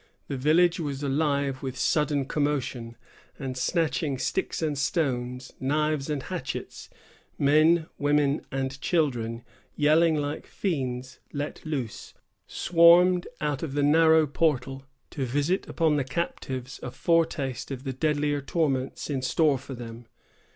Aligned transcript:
The 0.29 0.35
village 0.35 0.79
was 0.79 1.03
alive 1.03 1.61
with 1.61 1.77
sudden 1.77 2.25
commotion, 2.25 2.97
and 3.37 3.55
snatching 3.55 4.17
sticks 4.17 4.59
and 4.63 4.75
stones, 4.75 5.53
knives 5.59 6.09
and 6.09 6.23
hatchets, 6.23 6.89
men, 7.37 7.85
women, 7.99 8.41
and 8.51 8.81
children, 8.81 9.43
yelling 9.75 10.15
like 10.15 10.47
fiends 10.47 11.19
let 11.33 11.63
loose, 11.67 12.15
swarmed 12.47 13.27
out 13.41 13.61
of 13.61 13.73
the 13.75 13.83
narrow 13.83 14.25
portal, 14.25 14.85
to 15.11 15.23
visit 15.23 15.67
upon 15.69 15.97
the 15.97 16.03
captives 16.03 16.79
a 16.81 16.89
foretaste 16.89 17.69
of 17.69 17.83
the 17.83 17.93
deadlier 17.93 18.41
torments 18.41 19.07
in 19.07 19.21
store 19.21 19.59
for 19.59 19.75
them. 19.75 20.07